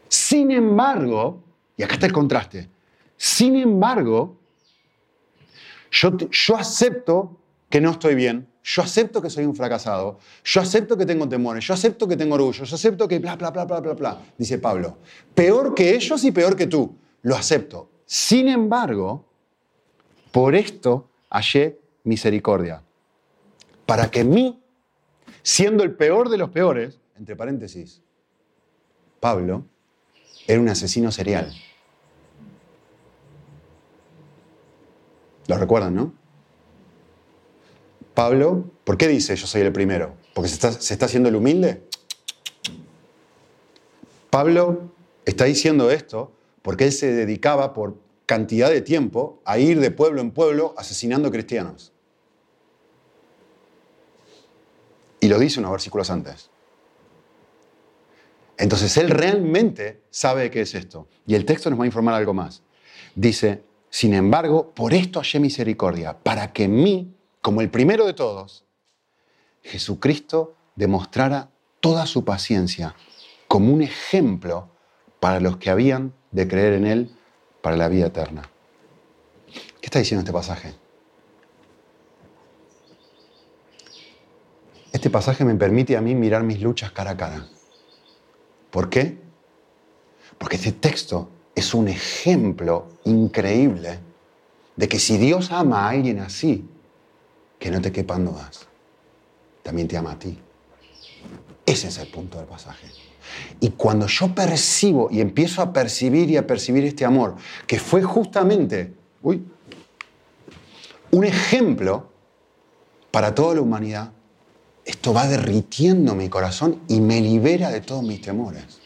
[0.08, 1.42] Sin embargo,
[1.76, 2.68] y acá está el contraste,
[3.16, 4.38] sin embargo,
[5.90, 7.38] yo, yo acepto
[7.70, 11.64] que no estoy bien, yo acepto que soy un fracasado, yo acepto que tengo temores,
[11.66, 14.58] yo acepto que tengo orgullo, yo acepto que bla, bla, bla, bla, bla, bla, dice
[14.58, 14.98] Pablo.
[15.34, 17.90] Peor que ellos y peor que tú, lo acepto.
[18.04, 19.24] Sin embargo,
[20.30, 22.82] por esto hallé misericordia,
[23.86, 24.62] para que mí,
[25.42, 28.02] siendo el peor de los peores, entre paréntesis,
[29.20, 29.64] Pablo,
[30.48, 31.54] era un asesino serial.
[35.46, 36.12] ¿Lo recuerdan, no?
[38.12, 40.16] Pablo, ¿por qué dice yo soy el primero?
[40.34, 41.84] ¿Porque se está, haciendo el humilde?
[44.28, 44.90] Pablo
[45.24, 46.32] está diciendo esto
[46.62, 51.30] porque él se dedicaba por cantidad de tiempo a ir de pueblo en pueblo asesinando
[51.30, 51.92] cristianos.
[55.20, 56.50] Y lo dice unos versículos antes.
[58.62, 61.08] Entonces él realmente sabe qué es esto.
[61.26, 62.62] Y el texto nos va a informar algo más.
[63.16, 68.12] Dice, sin embargo, por esto hallé misericordia, para que en mí, como el primero de
[68.12, 68.64] todos,
[69.64, 72.94] Jesucristo demostrara toda su paciencia
[73.48, 74.68] como un ejemplo
[75.18, 77.10] para los que habían de creer en Él
[77.62, 78.48] para la vida eterna.
[79.52, 80.72] ¿Qué está diciendo este pasaje?
[84.92, 87.48] Este pasaje me permite a mí mirar mis luchas cara a cara.
[88.72, 89.18] ¿Por qué?
[90.38, 94.00] Porque este texto es un ejemplo increíble
[94.74, 96.66] de que si Dios ama a alguien así,
[97.58, 98.66] que no te quepan dudas,
[99.62, 100.38] también te ama a ti.
[101.66, 102.88] Ese es el punto del pasaje.
[103.60, 108.02] Y cuando yo percibo y empiezo a percibir y a percibir este amor, que fue
[108.02, 112.10] justamente un ejemplo
[113.10, 114.12] para toda la humanidad,
[114.84, 118.80] esto va derritiendo mi corazón y me libera de todos mis temores.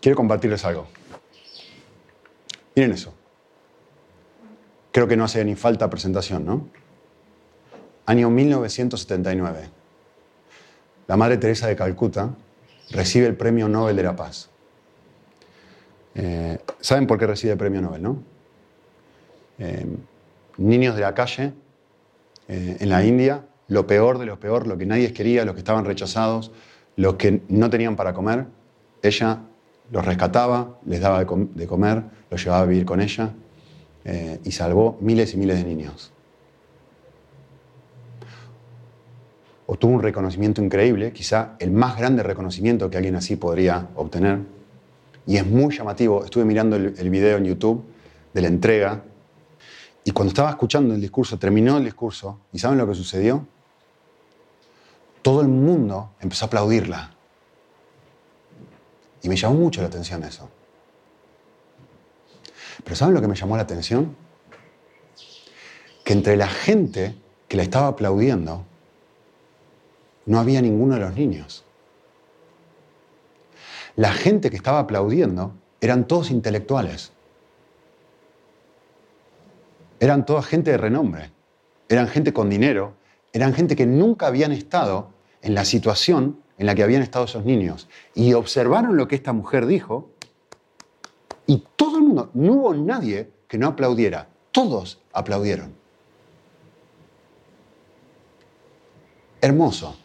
[0.00, 0.86] quiero compartirles algo.
[2.76, 3.12] Miren eso.
[4.92, 6.68] Creo que no hace ni falta presentación, ¿no?
[8.06, 9.68] Año 1979.
[11.08, 12.30] La Madre Teresa de Calcuta
[12.90, 14.48] recibe el Premio Nobel de la Paz.
[16.14, 18.35] Eh, ¿Saben por qué recibe el Premio Nobel, no?
[19.58, 19.96] Em,
[20.58, 21.52] niños de la calle
[22.48, 25.60] eh, en la India, lo peor de lo peor, lo que nadie quería, los que
[25.60, 26.52] estaban rechazados,
[26.96, 28.46] los que no tenían para comer.
[29.02, 29.40] Ella
[29.90, 33.32] los rescataba, les daba de, comer, los llevaba a vivir con ella
[34.04, 36.12] eh, y salvó miles y miles de niños.
[39.66, 44.38] Obtuvo un reconocimiento increíble, quizá el más grande reconocimiento que alguien así podría obtener.
[45.26, 47.84] Y es muy llamativo, estuve mirando el, el video en YouTube
[48.32, 49.02] de la entrega
[50.06, 53.44] y cuando estaba escuchando el discurso, terminó el discurso, ¿y saben lo que sucedió?
[55.20, 57.10] Todo el mundo empezó a aplaudirla.
[59.20, 60.48] Y me llamó mucho la atención eso.
[62.84, 64.14] Pero ¿saben lo que me llamó la atención?
[66.04, 67.16] Que entre la gente
[67.48, 68.64] que le estaba aplaudiendo,
[70.24, 71.64] no había ninguno de los niños.
[73.96, 77.10] La gente que estaba aplaudiendo eran todos intelectuales.
[80.00, 81.30] Eran toda gente de renombre.
[81.88, 82.94] Eran gente con dinero.
[83.32, 85.10] Eran gente que nunca habían estado
[85.42, 87.88] en la situación en la que habían estado esos niños.
[88.14, 90.10] Y observaron lo que esta mujer dijo.
[91.46, 94.28] Y todo el mundo, no hubo nadie que no aplaudiera.
[94.52, 95.74] Todos aplaudieron.
[99.40, 99.96] Hermoso.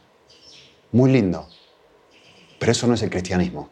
[0.92, 1.48] Muy lindo.
[2.60, 3.70] Pero eso no es el cristianismo.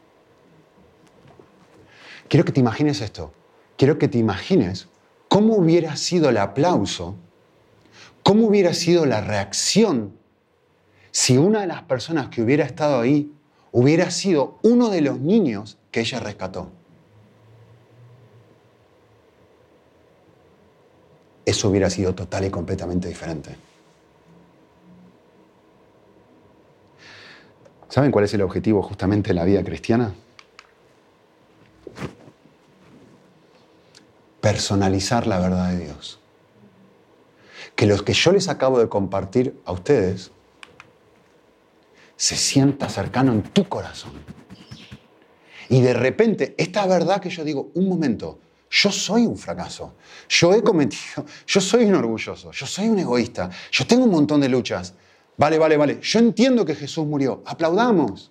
[2.27, 3.33] Quiero que te imagines esto.
[3.77, 4.87] Quiero que te imagines
[5.29, 7.15] cómo hubiera sido el aplauso,
[8.23, 10.17] cómo hubiera sido la reacción
[11.11, 13.31] si una de las personas que hubiera estado ahí
[13.71, 16.69] hubiera sido uno de los niños que ella rescató.
[21.45, 23.55] Eso hubiera sido total y completamente diferente.
[27.87, 30.13] ¿Saben cuál es el objetivo justamente de la vida cristiana?
[34.41, 36.19] Personalizar la verdad de Dios.
[37.75, 40.31] Que los que yo les acabo de compartir a ustedes
[42.15, 44.11] se sienta cercano en tu corazón.
[45.69, 49.93] Y de repente, esta verdad que yo digo, un momento, yo soy un fracaso,
[50.27, 54.41] yo he cometido, yo soy un orgulloso, yo soy un egoísta, yo tengo un montón
[54.41, 54.93] de luchas,
[55.39, 55.99] Vale, vale, vale.
[56.01, 57.41] Yo entiendo que Jesús murió.
[57.45, 58.29] Aplaudamos.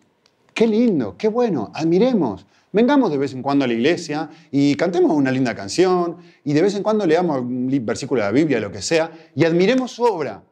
[0.52, 1.72] Qué lindo, qué bueno.
[1.74, 2.44] Admiremos.
[2.72, 6.62] Vengamos de vez en cuando a la iglesia y cantemos una linda canción y de
[6.62, 10.04] vez en cuando leamos un versículo de la Biblia, lo que sea, y admiremos su
[10.04, 10.44] obra,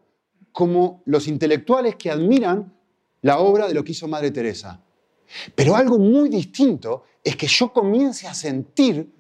[0.53, 2.75] como los intelectuales que admiran
[3.21, 4.83] la obra de lo que hizo Madre Teresa.
[5.55, 9.13] Pero algo muy distinto es que yo comience a sentir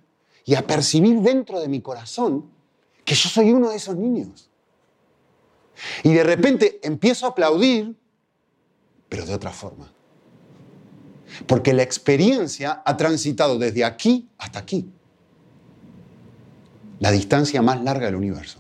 [0.44, 2.50] y a percibir dentro de mi corazón
[3.04, 4.48] que yo soy uno de esos niños.
[6.02, 7.94] Y de repente empiezo a aplaudir,
[9.09, 9.92] pero de otra forma.
[11.46, 14.88] Porque la experiencia ha transitado desde aquí hasta aquí.
[17.01, 18.59] La distancia más larga del universo.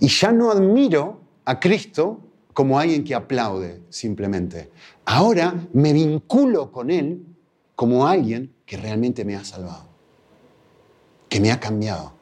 [0.00, 2.20] Y ya no admiro a Cristo
[2.52, 4.70] como alguien que aplaude simplemente.
[5.04, 7.24] Ahora me vinculo con Él
[7.74, 9.84] como alguien que realmente me ha salvado,
[11.28, 12.14] que me ha cambiado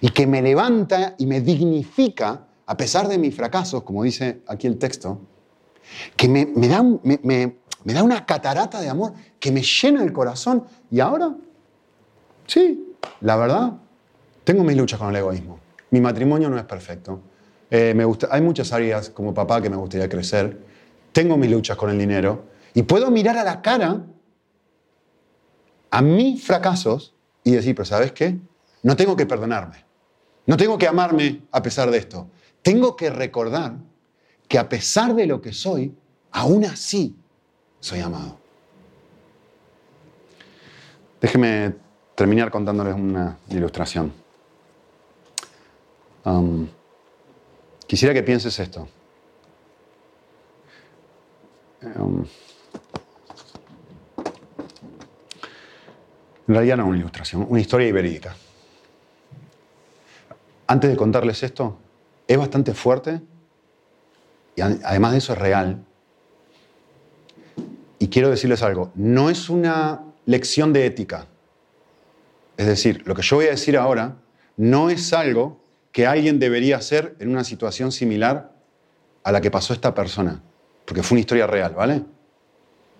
[0.00, 4.66] y que me levanta y me dignifica a pesar de mis fracasos, como dice aquí
[4.66, 5.20] el texto,
[6.16, 10.64] que me, da, me, da una catarata de amor que me llena el corazón.
[10.90, 11.34] Y ahora,
[12.46, 13.72] sí, la verdad,
[14.44, 15.60] tengo mis luchas con el egoísmo.
[15.90, 17.20] Mi matrimonio no es perfecto.
[17.70, 20.58] Eh, me gusta, hay muchas áreas como papá que me gustaría crecer.
[21.12, 22.44] Tengo mis luchas con el dinero.
[22.74, 24.04] Y puedo mirar a la cara
[25.90, 28.36] a mis fracasos y decir, pero ¿sabes qué?
[28.82, 29.84] No tengo que perdonarme.
[30.46, 32.28] No tengo que amarme a pesar de esto.
[32.62, 33.76] Tengo que recordar
[34.54, 35.92] que a pesar de lo que soy,
[36.30, 37.16] aún así
[37.80, 38.38] soy amado.
[41.20, 41.74] Déjeme
[42.14, 44.12] terminar contándoles una ilustración.
[46.24, 46.68] Um,
[47.88, 48.86] quisiera que pienses esto.
[51.82, 52.24] Um,
[56.46, 58.36] en realidad no una ilustración, una historia verídica
[60.68, 61.76] antes de contarles esto,
[62.28, 63.20] es bastante fuerte
[64.56, 65.84] y además de eso es real.
[67.98, 71.26] Y quiero decirles algo, no es una lección de ética.
[72.56, 74.16] Es decir, lo que yo voy a decir ahora
[74.56, 78.52] no es algo que alguien debería hacer en una situación similar
[79.22, 80.42] a la que pasó esta persona,
[80.84, 82.02] porque fue una historia real, ¿vale?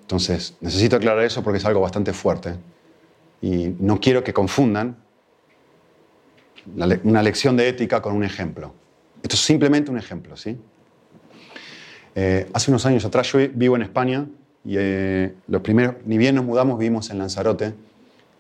[0.01, 2.55] Entonces, necesito aclarar eso porque es algo bastante fuerte.
[3.41, 4.97] Y no quiero que confundan
[7.05, 8.73] una lección de ética con un ejemplo.
[9.23, 10.59] Esto es simplemente un ejemplo, ¿sí?
[12.15, 14.27] Eh, hace unos años atrás yo vivo en España
[14.65, 17.75] y eh, los primeros, ni bien nos mudamos, vivimos en Lanzarote,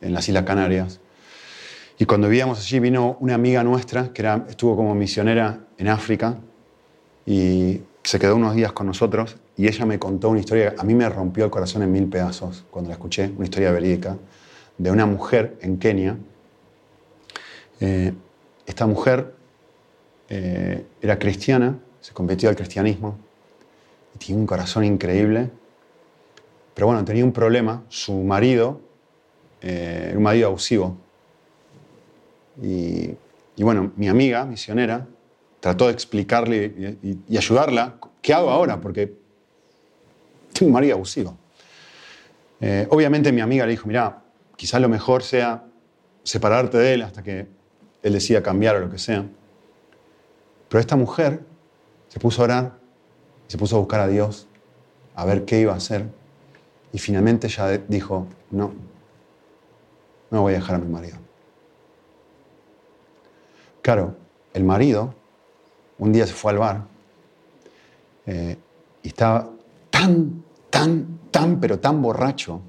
[0.00, 1.00] en las Islas Canarias.
[1.98, 6.36] Y cuando vivíamos allí vino una amiga nuestra que estuvo como misionera en África
[7.26, 10.94] y se quedó unos días con nosotros y ella me contó una historia, a mí
[10.94, 14.16] me rompió el corazón en mil pedazos cuando la escuché, una historia verídica,
[14.76, 16.16] de una mujer en Kenia
[17.80, 18.12] eh,
[18.66, 19.34] esta mujer
[20.28, 23.18] eh, era cristiana, se convirtió al cristianismo
[24.14, 25.50] y tiene un corazón increíble.
[26.74, 27.84] Pero bueno, tenía un problema.
[27.88, 28.80] Su marido
[29.60, 30.96] eh, era un marido abusivo.
[32.60, 33.14] Y,
[33.58, 35.06] bueno, mi amiga, misionera,
[35.60, 37.96] trató de explicarle y, ayudarla.
[38.20, 38.80] ¿Qué hago ahora?
[38.80, 39.12] Porque
[40.52, 41.36] tengo un marido abusivo.
[42.60, 44.22] Eh, obviamente mi amiga le dijo, mira,
[44.56, 45.64] quizás lo mejor sea
[46.22, 47.46] separarte de él hasta que
[48.02, 49.24] él decida cambiar o lo que sea.
[50.68, 51.40] Pero esta mujer
[52.08, 52.83] se puso a orar,
[53.46, 54.46] se puso a buscar a Dios,
[55.14, 56.06] a ver qué iba a hacer,
[56.92, 58.72] y finalmente ella dijo, no,
[60.30, 61.16] no voy a dejar a mi marido.
[63.82, 64.16] Claro,
[64.52, 65.14] el marido
[65.98, 66.86] un día se fue al bar
[68.26, 68.56] eh,
[69.02, 69.50] y estaba
[69.90, 72.62] tan, tan, tan, pero tan borracho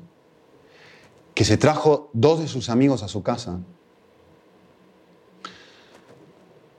[1.33, 3.59] que se trajo dos de sus amigos a su casa.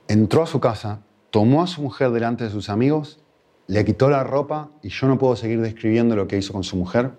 [0.07, 3.19] Entró a su casa, tomó a su mujer delante de sus amigos,
[3.67, 6.77] le quitó la ropa y yo no puedo seguir describiendo lo que hizo con su
[6.77, 7.11] mujer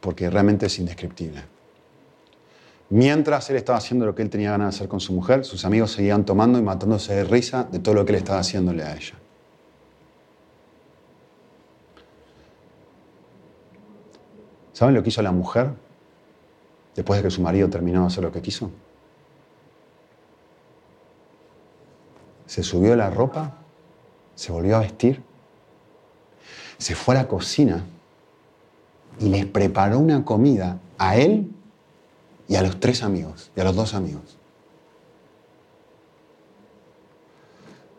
[0.00, 1.44] porque realmente es indescriptible.
[2.90, 5.64] Mientras él estaba haciendo lo que él tenía ganas de hacer con su mujer, sus
[5.64, 8.94] amigos seguían tomando y matándose de risa de todo lo que él estaba haciéndole a
[8.94, 9.14] ella.
[14.74, 15.70] ¿Saben lo que hizo la mujer
[16.94, 18.70] después de que su marido terminó de hacer lo que quiso?
[22.44, 23.56] Se subió la ropa,
[24.34, 25.22] se volvió a vestir,
[26.82, 27.84] se fue a la cocina
[29.20, 31.48] y les preparó una comida a él
[32.48, 34.36] y a los tres amigos, y a los dos amigos.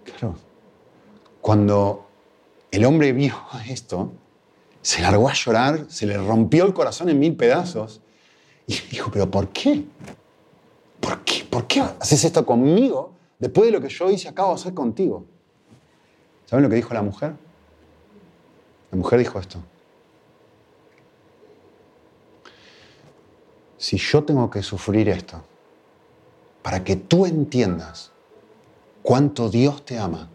[0.03, 0.35] Claro,
[1.39, 2.05] cuando
[2.71, 3.33] el hombre vio
[3.69, 4.11] esto,
[4.81, 8.01] se largó a llorar, se le rompió el corazón en mil pedazos
[8.67, 9.85] y dijo, pero ¿por qué?
[10.99, 11.45] ¿Por qué?
[11.49, 15.23] ¿Por qué haces esto conmigo después de lo que yo hice acabo de hacer contigo?
[16.47, 17.33] ¿Saben lo que dijo la mujer?
[18.93, 19.59] La mujer dijo esto.
[23.83, 25.41] si yo tengo que sufrir esto
[26.61, 28.11] para que tú entiendas
[29.01, 30.29] cuánto Dios te ama,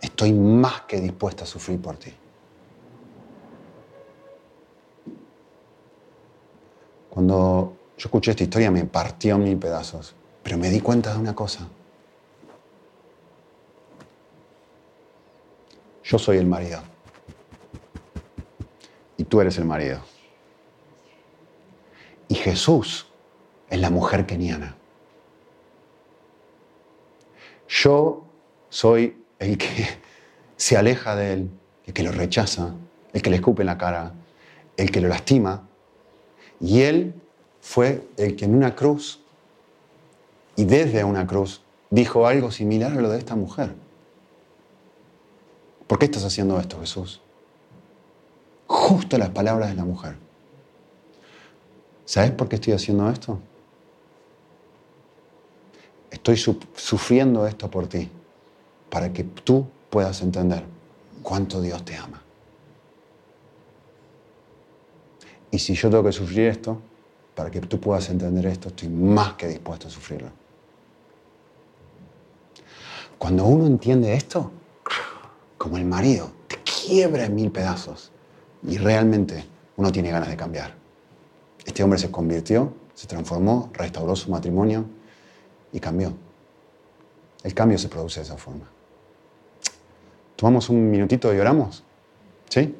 [0.00, 2.12] estoy más que dispuesta a sufrir por ti.
[7.08, 11.20] Cuando yo escuché esta historia me partió en mil pedazos, pero me di cuenta de
[11.20, 11.68] una cosa.
[16.02, 16.97] Yo soy el marido
[19.18, 20.00] y tú eres el marido.
[22.28, 23.06] Y Jesús
[23.68, 24.76] es la mujer keniana.
[27.68, 28.24] Yo
[28.70, 29.86] soy el que
[30.56, 31.50] se aleja de él,
[31.84, 32.74] el que lo rechaza,
[33.12, 34.14] el que le escupe en la cara,
[34.76, 35.68] el que lo lastima.
[36.60, 37.14] Y él
[37.60, 39.20] fue el que en una cruz
[40.56, 43.74] y desde una cruz dijo algo similar a lo de esta mujer.
[45.86, 47.22] ¿Por qué estás haciendo esto, Jesús?
[48.68, 50.16] Justo las palabras de la mujer.
[52.04, 53.38] ¿Sabes por qué estoy haciendo esto?
[56.10, 58.10] Estoy sufriendo esto por ti,
[58.90, 60.64] para que tú puedas entender
[61.22, 62.22] cuánto Dios te ama.
[65.50, 66.78] Y si yo tengo que sufrir esto,
[67.34, 70.30] para que tú puedas entender esto, estoy más que dispuesto a sufrirlo.
[73.16, 74.50] Cuando uno entiende esto,
[75.56, 78.12] como el marido, te quiebra en mil pedazos
[78.62, 79.44] y realmente
[79.76, 80.74] uno tiene ganas de cambiar.
[81.64, 84.84] Este hombre se convirtió, se transformó, restauró su matrimonio
[85.72, 86.12] y cambió.
[87.42, 88.68] El cambio se produce de esa forma.
[90.34, 91.84] ¿Tomamos un minutito y oramos?
[92.48, 92.74] ¿Sí?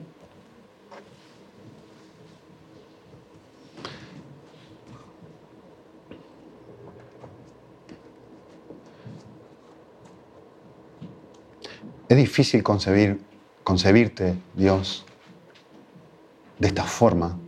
[12.08, 13.20] Es difícil concebir,
[13.62, 15.04] concebirte, Dios,
[16.58, 17.38] de esta forma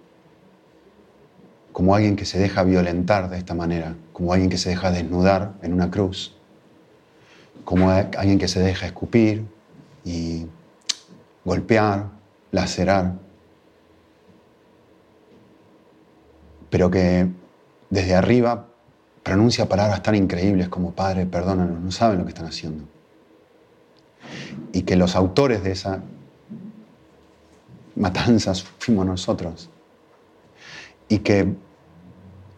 [1.72, 5.54] como alguien que se deja violentar de esta manera, como alguien que se deja desnudar
[5.62, 6.36] en una cruz,
[7.64, 9.44] como alguien que se deja escupir
[10.04, 10.46] y
[11.44, 12.08] golpear,
[12.50, 13.14] lacerar,
[16.70, 17.28] pero que
[17.88, 18.66] desde arriba
[19.22, 22.84] pronuncia palabras tan increíbles como Padre, perdónanos, no saben lo que están haciendo.
[24.72, 26.02] Y que los autores de esa
[27.96, 29.70] matanzas fuimos nosotros.
[31.08, 31.54] Y que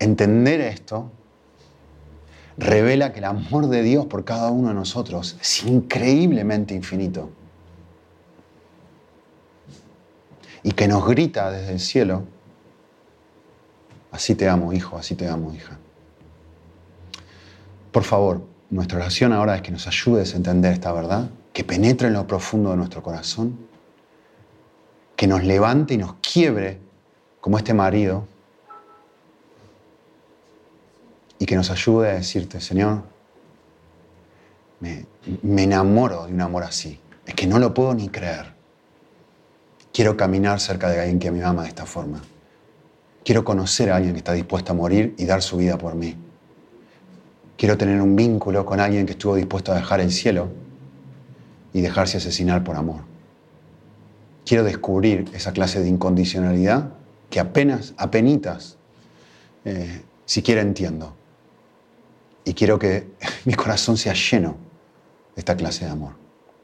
[0.03, 1.13] Entender esto
[2.59, 7.31] revela que el amor de Dios por cada uno de nosotros es increíblemente infinito.
[10.65, 12.25] Y que nos grita desde el cielo,
[14.11, 15.79] así te amo, hijo, así te amo, hija.
[17.93, 22.09] Por favor, nuestra oración ahora es que nos ayudes a entender esta verdad, que penetre
[22.09, 23.57] en lo profundo de nuestro corazón,
[25.23, 26.81] que nos levante y nos quiebre
[27.41, 28.27] como este marido
[31.39, 33.05] y que nos ayude a decirte, Señor,
[34.81, 35.07] me,
[35.63, 36.99] enamoro de un amor así.
[37.25, 38.53] Es que no lo puedo ni creer.
[39.93, 42.21] Quiero caminar cerca de alguien que me ama de esta forma.
[43.25, 46.17] Quiero conocer a alguien que está dispuesto a morir y dar su vida por mí.
[47.57, 50.49] Quiero tener un vínculo con alguien que estuvo dispuesto a dejar el cielo
[51.73, 53.12] y dejarse asesinar por amor.
[54.45, 56.91] Quiero descubrir esa clase de incondicionalidad
[57.31, 58.77] que apenas, apenitas,
[59.65, 61.15] eh, siquiera entiendo.
[62.45, 63.09] Y quiero que
[63.45, 64.57] mi corazón sea lleno
[65.35, 66.15] de esta clase de amor.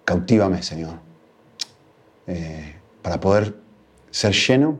[0.05, 0.99] Cautívame, Señor,
[2.27, 3.57] eh, para poder
[4.11, 4.79] ser lleno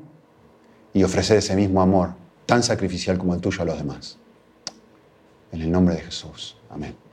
[0.93, 2.15] y ofrecer ese mismo amor
[2.47, 4.19] tan sacrificial como el tuyo a los demás.
[5.53, 6.57] En el nombre de Jesús.
[6.71, 7.08] Amén.